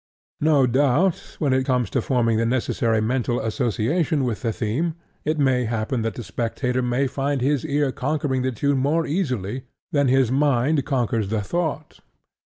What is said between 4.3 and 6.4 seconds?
the theme, it may happen that the